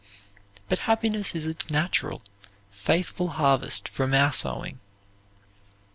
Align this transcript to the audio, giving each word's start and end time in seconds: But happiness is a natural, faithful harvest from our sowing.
But 0.67 0.79
happiness 0.89 1.35
is 1.35 1.45
a 1.45 1.53
natural, 1.71 2.23
faithful 2.71 3.27
harvest 3.27 3.87
from 3.87 4.15
our 4.15 4.33
sowing. 4.33 4.79